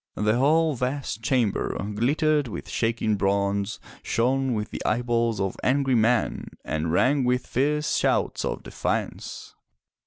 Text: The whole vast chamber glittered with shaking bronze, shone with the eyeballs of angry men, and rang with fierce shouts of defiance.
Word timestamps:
The 0.15 0.37
whole 0.39 0.73
vast 0.73 1.21
chamber 1.21 1.77
glittered 1.93 2.47
with 2.47 2.67
shaking 2.67 3.17
bronze, 3.17 3.79
shone 4.01 4.55
with 4.55 4.71
the 4.71 4.83
eyeballs 4.83 5.39
of 5.39 5.55
angry 5.61 5.93
men, 5.93 6.47
and 6.65 6.91
rang 6.91 7.23
with 7.23 7.45
fierce 7.45 7.97
shouts 7.97 8.43
of 8.43 8.63
defiance. 8.63 9.53